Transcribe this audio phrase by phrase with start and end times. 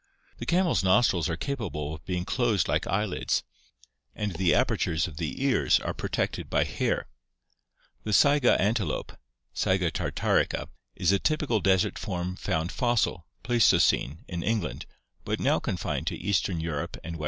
[0.39, 3.43] The cam el's nostrils are capa ble of being closed like eyelids,
[4.15, 7.07] and the apertures of the ears are protected by hair.
[8.03, 9.15] The saiga antelope
[9.53, 10.69] (Saiga tartarica, Fig.
[10.71, 14.85] 97) is a typical desert form found fossil (Pleistocene) in Eng land
[15.23, 17.19] but now confined to eastern Europe and Fie.